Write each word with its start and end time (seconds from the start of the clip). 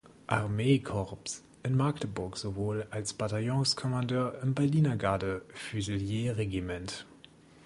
Armee-Korps 0.27 1.43
in 1.63 1.77
Magdeburg 1.77 2.35
sowie 2.35 2.85
als 2.89 3.13
Bataillonskommandeur 3.13 4.39
im 4.41 4.55
Berliner 4.55 4.97
Garde-Füsilier-Regiment. 4.97 7.05